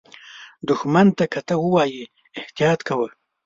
[0.67, 2.05] دښمن ته که څه ووایې،
[2.39, 3.09] احتیاط کوه